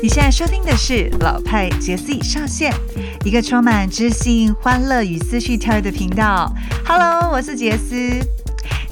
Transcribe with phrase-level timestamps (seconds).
[0.00, 2.72] 你现在收听的是老派杰 C 上线，
[3.24, 6.52] 一个充满知性、欢乐与思绪跳跃的频道。
[6.86, 8.16] Hello，我是杰斯，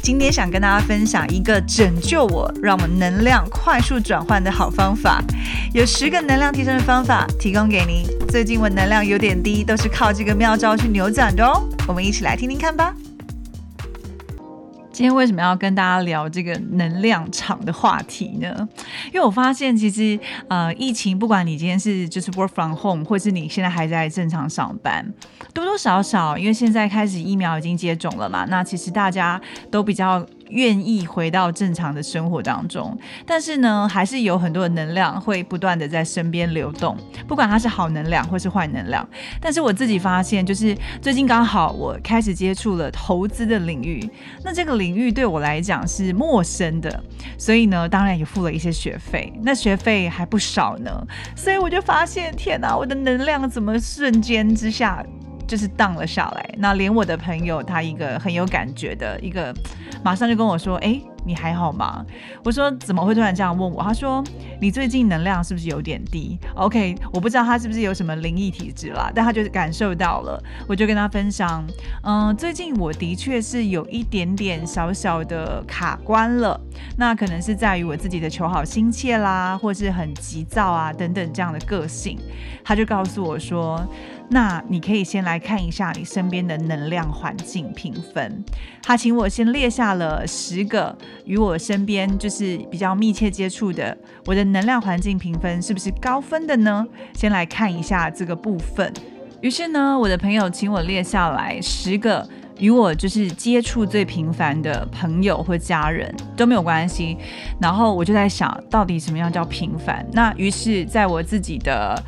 [0.02, 5.22] 今天想跟大家分享一个拯救我、让我能量快速转换的好方法。
[5.72, 8.04] 有十个能量提升的方法提供给您。
[8.28, 11.68] 最近我能量有点低，都是靠这个妙招去扭转的哦。
[11.86, 12.92] 我们一起来听听看吧。
[14.96, 18.66] 今天为什么要跟大家聊这个能量场的话题呢？
[19.12, 20.18] 因为我发现，其实
[20.48, 25.06] 呃，疫情不管你今天是就是 work from home，或是你现在还在正常上班，
[25.52, 29.38] 多多少少，因为现在开始疫苗已经接种了嘛，那其实大家
[29.70, 30.26] 都比较。
[30.50, 32.96] 愿意回到正常的生活当中，
[33.26, 36.96] 但是呢，还是有很多的能量会不断的在身边流动，
[37.26, 39.06] 不管它是好能量或是坏能量。
[39.40, 44.08] 但是我自己发现，就是最近刚好我开始接触了投资的领域，
[44.44, 47.02] 那这个领域对我来讲是陌生的，
[47.36, 51.06] 所以呢，当然也付了一些学费，那学费还不少呢。
[51.34, 55.04] 所以我就发现，天哪，我的能量怎么瞬间之下？
[55.46, 59.54] 就是荡了下来，那连我的朋友他一个很有感觉的一个，
[60.04, 62.06] 马上就跟我说：“哎。”你还好吗？
[62.44, 63.82] 我说怎么会突然这样问我？
[63.82, 64.22] 他说
[64.60, 70.40] 你最近能量是不是有点低？OK，我不知道他是不是有什么灵异体质啦，但他就是感受到了。
[70.68, 71.66] 我就跟他分享，
[72.04, 76.60] 嗯，最近我的确是有一点点小小的卡关了。
[76.96, 82.16] 那可能是在于我自己的求好心切啦，或是很急躁啊等等这样的个性。
[82.62, 83.84] 他就告诉我说，
[84.28, 88.44] 那你可以先来看一下你身边的能量环境评分。
[88.82, 90.96] 他请我先列下了十个。
[91.24, 96.86] 与我身边就是比较密切接触的，我的能量环境评分是不是高分的呢？
[97.14, 98.92] 先来看一下这个部分。
[99.40, 102.26] 于是呢，我的朋友请我列下来十个
[102.58, 107.16] 与我就是接触最频繁的朋友或家人都没有关系。
[107.60, 110.06] 然后我就在想到底什么样叫频繁？
[110.12, 112.00] 那于是在我自己的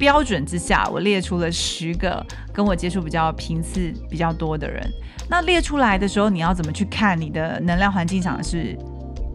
[0.00, 4.82] 标准之下，我列出了十个跟我接触比较频次比较多的人。
[5.28, 8.74] 那列出来的时候，你要怎么去看你的能量环境场是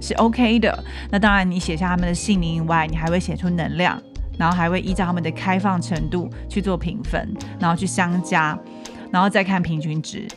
[0.01, 0.83] 是 OK 的？
[1.11, 4.01] 那当然，你写下他们的姓名以外，你还会写出能量，
[4.39, 8.59] 然后还会依照他们的开放程度去做评分，然后去相加，
[9.11, 10.27] 然后再看平均值。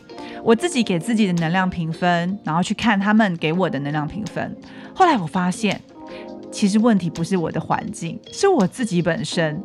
[0.44, 4.54] 我自己给自己的能量评分，然后去看他们给我的能量评分。
[4.94, 5.80] 后来我发现，
[6.53, 9.58] 其实问题不是我的环境，是我自己本身。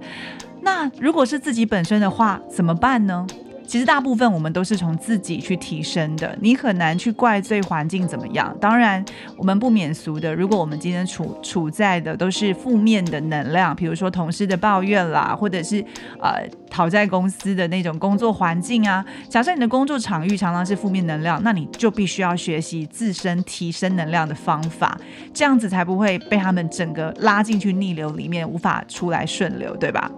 [0.63, 3.28] 那如果是自己本身的话，怎么办呢？
[3.66, 8.56] 其实大部分我们都是从自己去提升的，你很难去怪罪环境怎么样。
[8.59, 9.03] 当然，
[9.38, 15.84] 我们不免俗的，如果我们今天处处在的都是负面的能量，比如说同事的抱怨啦，或者是
[16.22, 25.00] 呃讨债公司的那种工作环境啊，假设你的工作场域常常是负面能量，那你就必须要学习自身提升能量的方法，
[25.34, 30.12] 这样子才不会被他们整个拉进去逆流里面，无法出来顺流，对吧？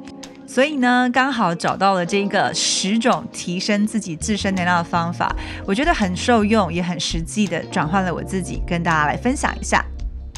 [0.56, 5.36] 所以呢，刚好找到了这个十种提升自己自身能量的方法，
[5.66, 9.84] 我觉得很受用，也很实际的转换了我自己，跟大家来分享一下。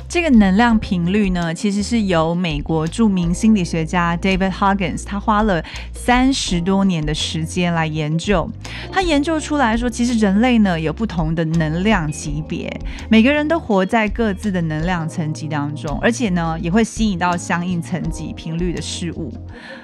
[0.09, 5.63] 这个能量频率呢，其实是由美国著名心理学家 David Huggins，他花了
[5.94, 8.50] 三十多年的时间来研究。
[8.91, 12.67] 他研究出来说，其实人类呢有不同的能量级别，
[13.07, 19.31] 每个人都活在各自的能量层级当中，而且呢也会吸引到相应层级频率的事物。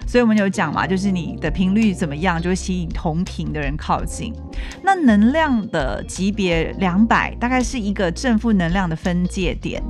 [0.06, 4.34] 所以我们有讲嘛，就是你的频率怎么样，就会吸引同频的人靠近。
[4.84, 9.81] 那能量的级别两百，大概是一个正负能量的分界点。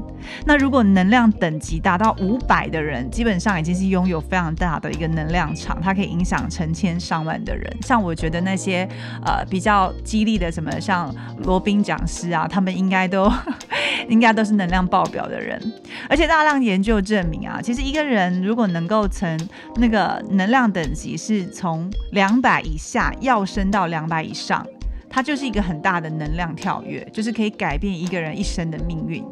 [0.45, 7.77] 那如果能量等级达到五百的人，基本上已经是拥有非常大的一个能量场，它可以影响成千上万的人。
[7.81, 8.87] 像我觉得那些
[9.25, 13.29] 呃比较激励的什么，像罗宾讲师啊，他们应该都
[14.07, 15.61] 应该都是能量爆表的人。
[16.09, 19.37] 而且大量研究证明啊，其实一个人如果能够从
[19.75, 24.65] 那个能量等级是从两百以下要升到两百以上，
[25.09, 29.23] 它就是一个很大的能量跳跃，就是可以改变一个人一生的命运。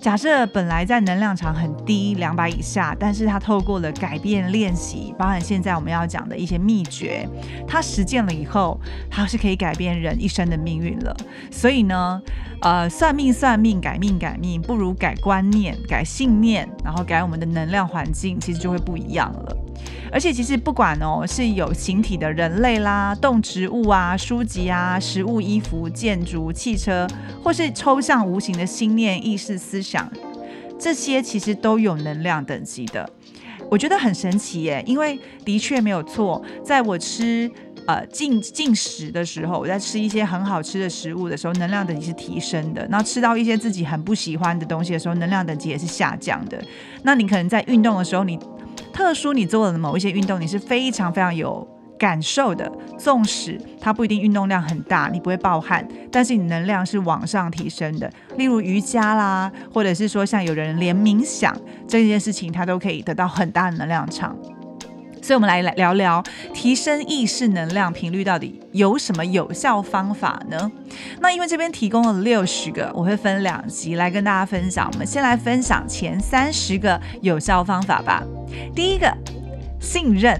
[0.00, 7.26] 假设本来在能量场很低，两百以下，但是他透过了改变练习，包含现在我们要讲的一些秘诀，
[7.66, 8.78] 他实践了以后，
[9.10, 11.16] 他是可以改变人一生的命运了。
[11.50, 12.20] 所以呢，
[12.60, 19.56] 呃，算命算命，改命改命，不如改观念、改信念，然后改我们的能量环境，其实就会不一样了。
[20.14, 27.04] 而且其实不管哦，是有形体的人类啦、动植物啊、书籍啊、食物、衣服、建筑、汽车，
[27.42, 30.08] 或是抽象无形的心念、意识、思想，
[30.78, 33.10] 这些其实都有能量等级的。
[33.68, 37.50] 我觉得很神奇耶，因为的确没有错，在我吃
[37.86, 46.62] 呃进进食的时候，我在吃一些很好吃的食物的时候，能量等级是提升的；那吃到一些自己很不喜欢的东西的时候，能量等级也是下降的。
[47.02, 48.38] 那你可能在运动的时候，你
[48.94, 51.66] 特殊你做了某一些运动，你是非常非常有
[51.98, 58.08] 感受的，纵使它不一定运动量很大，你不会暴汗，但是你能量是往上提升的。
[58.36, 61.54] 例如瑜伽啦，或者是说像有人连冥想
[61.88, 64.36] 这件事情，他都可以得到很大的能量场。
[65.24, 66.22] 所以，我们来来聊聊
[66.52, 70.70] 提升意识能量频率到底有什么有效方法呢？
[71.18, 74.86] 那因为这边提供了六十个，我会分两集来跟大家分享。
[74.92, 78.22] 我们先来分享前三十个有效方法吧。
[78.74, 79.10] 第一个，
[79.80, 80.38] 信任。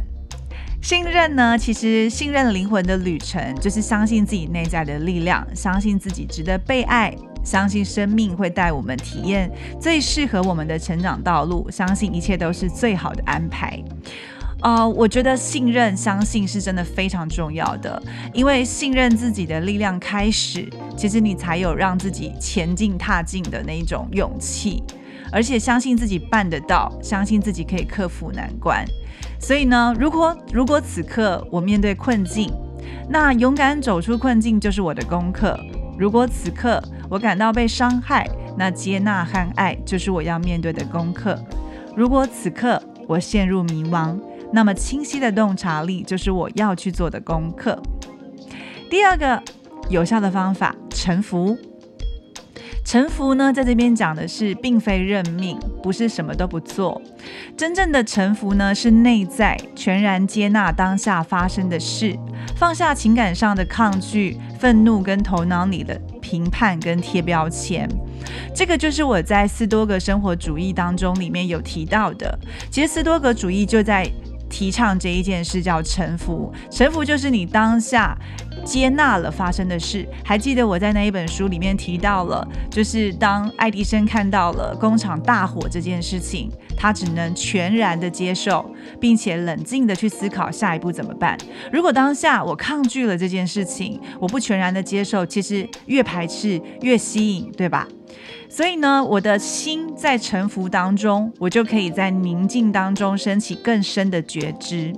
[0.82, 9.50] 信任呢，其实信任灵魂的旅程，就是相信自己内在的力量，相信自己值得被爱，相信生命会带我们体验
[9.80, 13.82] 最适合我们的成长道路，相信一切都是最好的安排。
[14.64, 18.02] 呃，我觉得信任、相信是真的非常重要的，
[18.32, 20.66] 因为信任自己的力量开始，
[20.96, 24.82] 其实你才有让自己前进、踏进的那一种勇气，
[25.30, 28.82] 而且相信自己办得到，相信自己可以克服难关。
[29.38, 32.50] 所以呢，如果如果此刻我面对困境，
[33.06, 35.54] 那勇敢走出困境就是我的功课；
[35.98, 38.26] 如果此刻我感到被伤害，
[38.56, 41.36] 那接纳和爱就是我要面对的功课；
[41.94, 44.18] 如果此刻我陷入迷茫，
[44.54, 47.76] 那么清晰的洞察力就是我要去做的功课。
[48.88, 49.42] 第二个
[49.90, 51.58] 有效的方法，臣服。
[52.84, 57.02] 臣服呢，在这边讲的是，并非认命，不是什么都不做。
[57.56, 62.16] 真正的臣服呢，是内在全然接纳当下发生的事，
[62.56, 67.88] 放下情感上的抗拒、愤怒跟头脑里的评判跟贴标签。
[68.54, 72.38] 这个就是我在斯多格生活主义当中里面有提到的。
[72.70, 74.08] 其实斯多格主义就在。
[74.54, 78.16] 提倡这一件事叫臣服，臣服就是你当下
[78.64, 80.06] 接纳了发生的事。
[80.24, 88.64] 还记得我在那一本书里面提到了，就是当爱迪生看到了工厂大火这件事情，他只能全然的接受，
[89.00, 91.36] 并且冷静的去思考下一步怎么办。
[91.72, 97.88] 如果当下我抗拒了这件事情，我不全然的接受，其实越排斥越吸引，对吧？
[98.48, 104.92] 所以呢，我的心在沉浮当中，我就可以在宁静当中升起更深的觉知，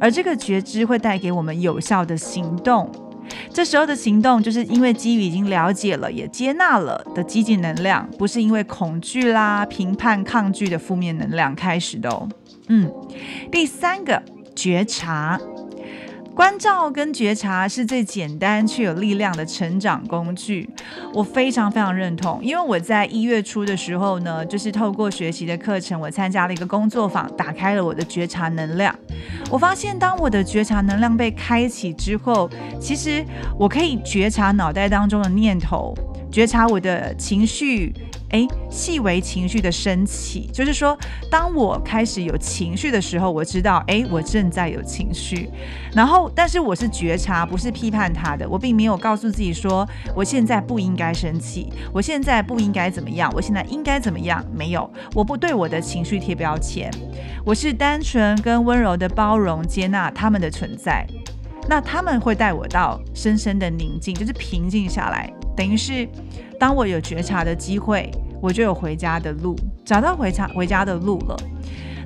[0.00, 2.90] 而这个觉知会带给我们有效的行动。
[3.52, 12.28] 这时候的行动，就是因为基于已经了解了，也接纳了的积极能量，不是因为恐惧啦、评判、抗拒的负面能量开始的哦。
[12.68, 12.90] 嗯，
[13.52, 14.20] 第三个
[14.56, 15.40] 觉察。
[16.40, 20.66] 关照跟觉察是最简单却有力量的成长工具，
[21.12, 22.42] 我非常非常认同。
[22.42, 28.98] 因为我在一月初的时候呢，就是透过学习的课程，我参加了一个工作坊，打开了我的觉察能量。
[29.50, 32.48] 我发现，当我的觉察能量被开启之后，
[32.80, 33.22] 其实
[33.58, 35.94] 我可以觉察脑袋当中的念头，
[36.32, 37.92] 觉察我的情绪。
[38.30, 40.96] 哎，细微情绪的升起，就是说，
[41.30, 45.50] 当我开始有情绪的时候，我知道，哎，我正在有情绪。
[45.94, 48.48] 然后，但是我是觉察，不是批判他的。
[48.48, 54.44] 我并没有告诉自己说，我现在不应该生气，我现在不应该怎么样，我现在应该怎么样？
[54.54, 56.90] 没有，我不对我的情绪贴标签，
[57.44, 61.06] 我是单纯跟温柔的包容接纳他们的存在。
[61.68, 65.32] 那他们会带我到深深的宁静，就是平静下来。
[65.60, 66.08] 等于是，
[66.58, 68.10] 当我有觉察的机会，
[68.40, 69.54] 我就有回家的路，
[69.84, 71.36] 找到回家回家的路了。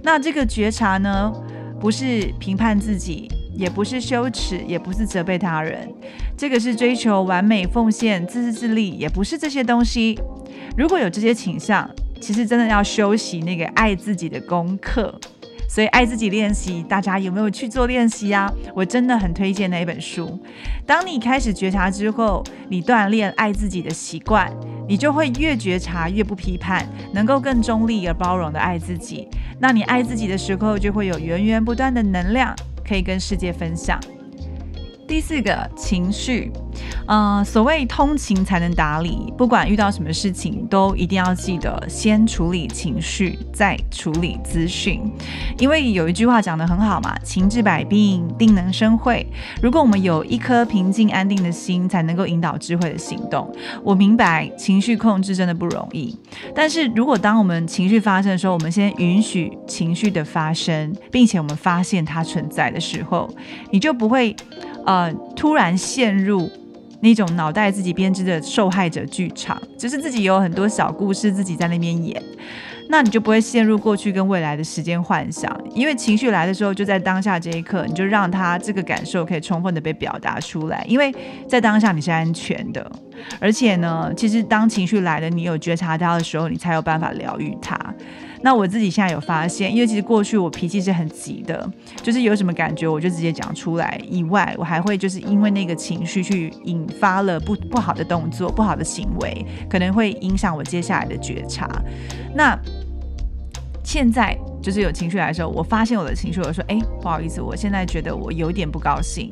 [0.03, 1.33] 那这个觉察呢，
[1.79, 5.89] 不是评判自己，也不是羞耻，也不是责备他人，
[6.37, 10.19] 这个是追求完美、奉献、自私自利，也不是这些东西。
[10.77, 11.89] 如果有这些倾向，
[12.21, 15.17] 其实真的要修习那个爱自己的功课。
[15.75, 18.49] 所以爱自己练习，大家有没有去做练习呀？
[18.77, 20.39] 我真的很推荐那一本书。
[20.87, 24.49] 当你开始觉察之后，你锻炼爱自己的习惯，
[24.87, 29.27] 你就会越觉察越不批判，能够更中立而包容的爱自己。
[29.59, 32.55] 那你爱自己的时候，就会有源源不断的能量
[32.87, 33.99] 可以跟世界分享。
[35.07, 36.51] 第四个情绪，
[37.07, 45.01] 呃，所谓通情才能达理，不管遇到什么事情，都一定要记得先处理情绪，再处理资讯。
[45.59, 49.27] 因为有一句话讲得很好嘛，“情治百病，定能生慧”。
[49.63, 53.49] 如果我们有一颗平静安定的心，才能够引导智慧的行动。
[53.83, 56.19] 我明白情绪控制真的不容易，
[56.55, 63.31] 但是如果当我们情绪发生的时候，我们先允许情绪的发生，并且我们发现它存在的时候，
[63.71, 64.35] 你就不会。
[64.87, 66.51] 呃，突然陷入
[67.01, 72.23] 那种脑袋自己编织的受害者剧场，就是自己有很多小故事，自己在那边演，
[72.89, 81.15] 那你就不会陷入过去跟未来的时间幻想，因为情绪来的时候就在当下这一刻，你就让他这个感受可以充分的被表达出来，因为
[81.49, 82.91] 在当下你是安全的，
[83.41, 87.79] 而且呢，其实当情绪来了，你有觉察到的时候，你才有办法疗愈它。
[88.45, 91.67] 那我自己现在有发现，因为其实过去我脾气是很急的，
[92.03, 93.99] 就是有什么感觉我就直接讲出来。
[94.07, 101.67] 以外，我还会就是因为那个情绪去引发了不不好的动作、不好的行为，可能会影响我接下来的觉察。
[102.35, 102.55] 那
[103.83, 109.31] 现在就是有情绪来的时候，我发现我的情绪，我说：“哎，不好意思，我现在觉得我有点不高兴，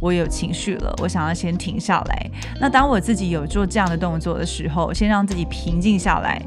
[0.00, 6.40] 我有情绪了，我想要先停下来。”那当我自己有做这样的动作的时候，先让自己平静下来，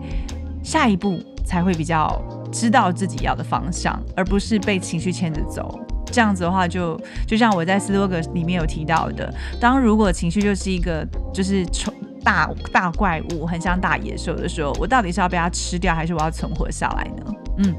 [0.67, 2.21] 下一步才会比较
[2.51, 5.79] 知道自己要的方向，而不是被情绪牵着走。
[6.11, 17.33] 这样子的话，就就像我在斯多格里面有提到的，当如果情绪就是一个就是从大大怪物，很像大野兽的时候，我到底是要被它吃掉，还是我要存活下来呢？
[17.59, 17.73] 嗯，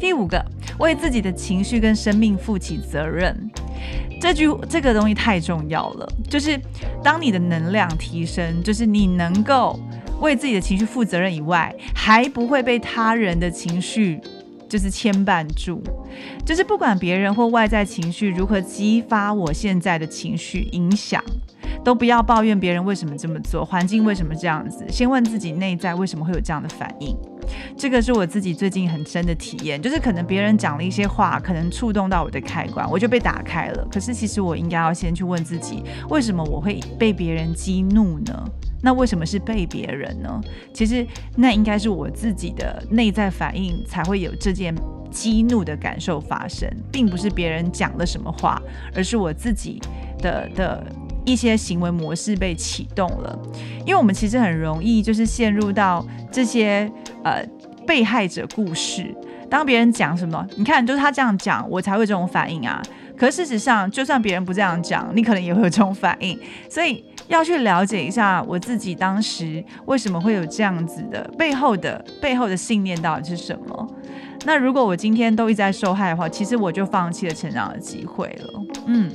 [0.00, 0.44] 第五个，
[0.80, 3.48] 为自己的情绪跟生命负起责任，
[4.20, 6.08] 这句这个东西太重要了。
[6.28, 6.60] 就是
[7.04, 9.78] 当你的能量提升，就是你能够
[10.20, 14.20] 为自己的情绪负责任以外，还不会被他人的情绪
[14.68, 15.82] 就是牵绊住。
[16.44, 21.22] 就是不管别人或外在情绪如何激发我现在的情绪影响，
[21.84, 27.16] 都不要抱怨别人为什么这么做，环境为什么这样子，先问自己内在为什么会有这样的反应。
[27.76, 33.86] 这个是我自己最近很深的体验，就是可能别人讲了一些话，可能触动到我的开关，我就被打开了。
[33.90, 38.44] 可是其实我应该要先去问自己，为什么我会被别人激怒呢？
[38.82, 40.40] 那为什么是被别人呢？
[40.72, 41.06] 其实
[41.36, 44.74] 那应该是我自己的内在反应才会有这件
[45.10, 48.60] 激怒的感受发生，并不是别人讲了什么话，
[48.94, 49.80] 而是我自己
[50.18, 50.84] 的的。
[51.28, 53.36] 一些行为模式被启动了，
[53.80, 56.88] 因为我们其实很容易就是陷入到这些
[57.24, 57.44] 呃
[57.84, 59.12] 被害者故事。
[59.50, 62.80] 当别人讲什么，你看，就是他这样讲，我才会这种反应啊。
[63.16, 66.38] 可事实上，就算别人不这样讲，你可能也会有这种反应。
[66.70, 73.88] 所以要去了解一下我自己当时为什么会有这样子的背后的背后的信念到底是什么。
[74.44, 78.62] 那如果我今天都一直在受害的话，其实我就放弃了成长的机会了。
[78.86, 79.10] 嗯。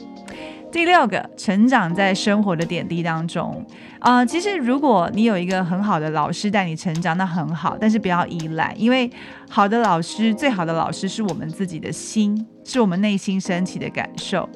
[0.72, 3.62] 第六个，成长在生活的点滴当中
[4.00, 4.26] 啊。
[4.26, 7.76] 其实，如果你有一个很好的老师带你成长，那很好。
[7.78, 9.12] 但是不要依赖，因为
[9.50, 14.48] 好的老师，最好的老师是我们自己的心，是我们内心升起的感受。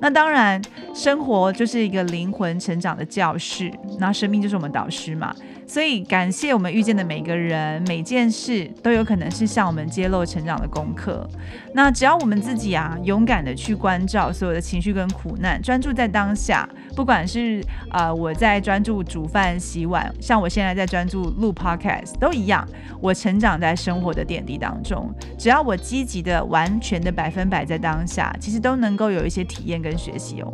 [0.00, 0.60] 那当然，
[0.94, 5.34] 生活就是一个灵魂成长的教室，那生命就是我们导师嘛。
[5.64, 11.26] 所以，感谢我们遇见的每个人、每件事，都有可能是向我们揭露成长的功课。
[11.72, 16.68] 那只要我们自己啊，勇敢的去关照所有的情绪跟苦难，专注在当下。
[16.94, 22.68] 不管是呃我在专注煮饭、洗碗，像我现在在专注录 podcast，都一样。
[23.00, 30.50] 我成长在生活的点滴当中，只要我积极的、完全的百分摆在当下，其实都能够有一些体验跟学习哦。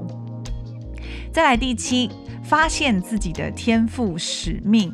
[1.33, 2.11] 再来第七。
[2.45, 4.90] 发现自己的天赋使命，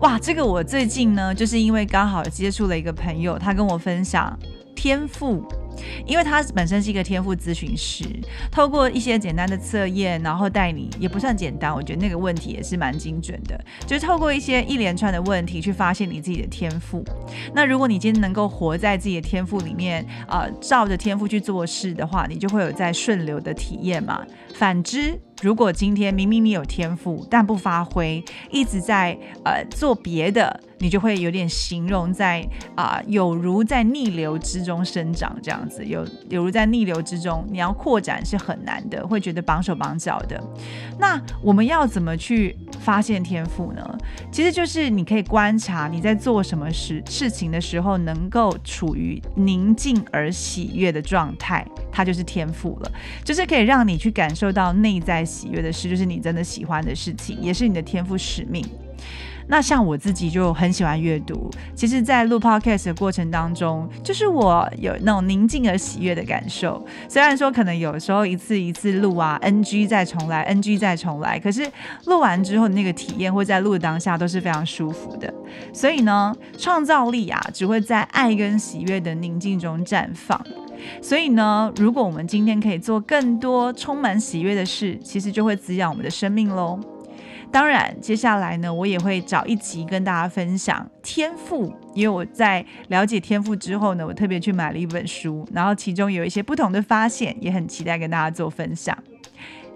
[0.00, 0.18] 哇！
[0.18, 4.34] 这个我最近呢，就是因为刚好接触了一个朋友，他跟我分享
[4.74, 5.46] 天赋。
[6.06, 8.04] 因为他本身是一个天赋咨询师，
[8.50, 17.04] 透过一些简单的测验，然后带你也不算简单，我觉得那个问题也是蛮精准的，就是透过一些一连串的问题去发现你自己的天赋。
[17.54, 24.24] 那如果你今天能够活在自己的天赋里面，啊，照着天赋去做事的话，你就会有在顺流的体验嘛。
[24.54, 30.60] 反之，如果今天明明你有天赋，但不发挥，一直在呃做别的。
[30.78, 40.38] 你就会有点形容在啊，有如在逆流之中生长这样子，有有如在逆流之中，你要扩展是很难的，会觉得绑手绑脚的。
[40.98, 43.98] 那我们要怎么去发现天赋呢？
[44.30, 52.92] 其实就是你可以观察你在做什么事事情的时候，能够处于宁静而喜悦的状态，它就是天赋了。
[53.22, 58.66] 就是可以让你去感受到内在喜悦的事，就是你真的喜欢的事情，也是你的天赋使命。
[59.46, 66.82] 那像我自己就很喜欢阅读，其实，在录 podcast 的过程当中，就是我有那种宁静而喜悦的感受。
[67.10, 71.70] 虽然说可能有时候一次一次录啊，NG 再重来，NG 再重来，可是
[72.06, 75.30] 录完之后那个体验，或在录的当下都是非常舒服的。
[75.74, 80.42] 所以呢，创造力啊，只会在爱跟喜悦的宁静中绽放。
[81.00, 86.78] 所以呢，如果我们今天可以做更多充满喜悦的事，其实就会滋养我们的生命喽。
[87.50, 98.96] 当然，接下来呢，我也会找一集跟大家分享天赋，因为我在了解天赋之后呢，我特别去买了一本书，然后其中有一些不同的发现，也很期待跟大家做分享。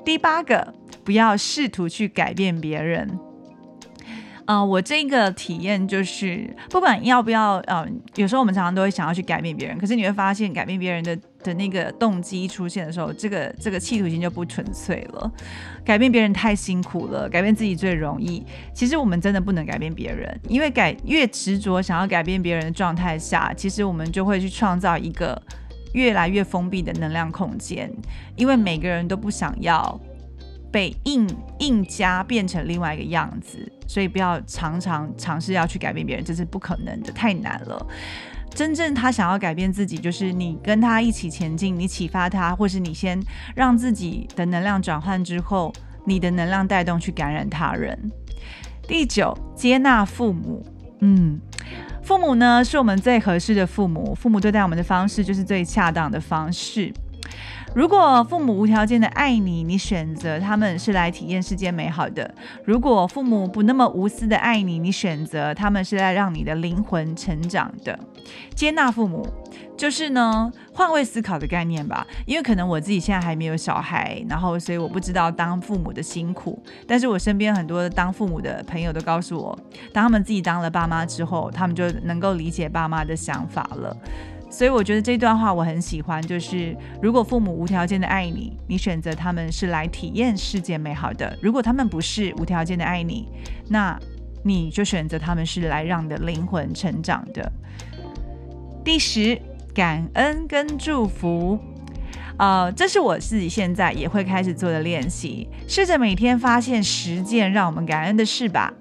[0.04, 0.74] 第八个，
[1.04, 3.18] 不要试图去改变别人。
[4.48, 11.14] 啊，我这个体验就是，不管要不要，呃，有时候我们常常都会想要去改变别人，可是你会发现，改变别人的
[11.44, 15.30] 的那个动机出现的时候，这个这个企图心就不纯粹了。
[15.84, 18.42] 改变别人太辛苦了，改变自己最容易。
[18.72, 25.38] 其实我们真的不能改变别人，因为改越执着想要改变别人的状态下，其实我们就会去创造一个
[25.92, 27.92] 越来越封闭的能量空间，
[28.34, 30.00] 因为每个人都不想要。
[30.70, 31.28] 被硬
[31.60, 37.86] 硬加变成另外一个样子，所以不要常常尝试要去改变别人，这是不可能的，太难了。
[38.54, 43.20] 真正他想要改变自己，就是你跟他一起前进，你启发他，或是你先
[43.54, 45.72] 让自己的能量转换之后，
[46.04, 48.10] 你的能量带动去感染他人。
[48.88, 50.64] 第九，接纳父母。
[51.00, 51.38] 嗯，
[52.02, 56.92] 父母呢是我们最合适的父母，父母对待我们的方式就是最恰当的方式。
[57.74, 62.24] 如果父母无条件的爱你，你选择他们是来体验世间美好的；
[62.64, 67.98] 如果父母不那么无私的爱你，你选择他们是来让你的灵魂成长的。
[68.54, 69.26] 接纳父母，
[69.76, 72.06] 就是呢换位思考的概念吧。
[72.26, 76.60] 因为可能我自己现在还没有小孩，然后所以我不知道当父母的辛苦。
[76.86, 79.58] 但是我身边很多当父母的朋友都告诉我，
[79.92, 83.94] 当他们自己当了爸妈之后，他们就能够理解爸妈的想法了。
[84.50, 93.28] 所以我觉得这段话我很喜欢，就是如果父母无条件的爱你，你选择他们是来体验世界美好的；如果他们不是无条件的爱你，
[93.68, 93.98] 那
[94.42, 97.52] 你就选择他们是来让你的灵魂成长的。
[98.84, 99.38] 第十，
[99.74, 101.58] 感恩跟祝福，
[102.38, 108.72] 呃，这是我自己现在也会开始做的练习，试着每天发现十件让我们感恩的事吧。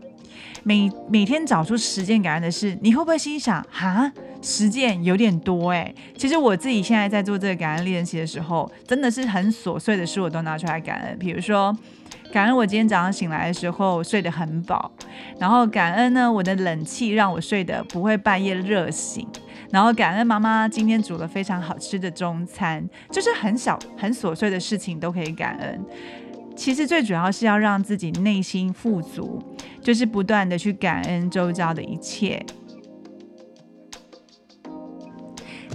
[0.64, 4.12] 每每天找出十件感恩的事，你会不会心想，哈？
[4.48, 11.20] 实践有点多哎，其实我自己现在在做这个感恩练习的时候，真的是很琐碎的事我都拿出来感恩。
[11.20, 11.78] 比如说，
[12.32, 14.90] 感恩我今天早上醒来的时候睡得很饱，
[15.38, 19.28] 然后感恩呢我的冷气让我睡得不会半夜热醒，
[19.70, 25.86] 然后感恩妈妈今天煮了非常好吃的中餐，就是很小很琐碎的事情都可以感恩。
[26.56, 29.44] 其实最主要是要让自己内心富足，
[29.82, 32.44] 就是不断的去感恩周遭的一切。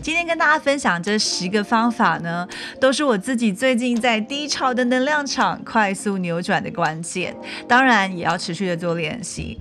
[0.03, 2.47] 今天跟大家分享这十个方法呢，
[2.81, 7.33] 都是我自己最近在低潮的能量场快速扭转的关键。
[7.69, 9.57] 当然，也要持续的做练习。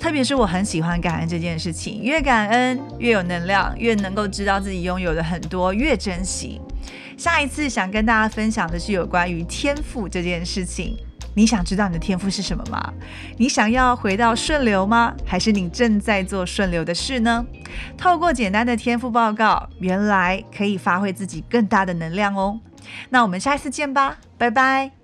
[0.00, 6.58] 特别是我很喜欢感恩这件事情，越感恩越有能量，越能够知道自己拥有的很多，越珍惜。
[7.18, 10.96] 下一次想跟大家分享的是有关于天赋这件事情。
[11.34, 12.92] 你想知道你的天赋是什么吗？
[13.36, 15.14] 你想要回到顺流吗？
[15.24, 17.44] 还是你正在做顺流的事呢？
[17.96, 22.60] 透过简单的天赋报告，原来可以发挥自己更大的能量哦。
[23.10, 25.01] 那我们下一次见吧，拜拜。